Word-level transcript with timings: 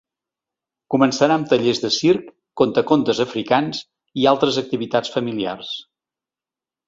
Començarà 0.93 1.35
amb 1.39 1.49
tallers 1.51 1.81
de 1.83 1.89
circ, 1.97 2.31
contacontes 2.61 3.21
africans 3.27 3.83
i 4.23 4.27
altres 4.33 4.57
activitats 4.65 5.15
familiars. 5.17 5.77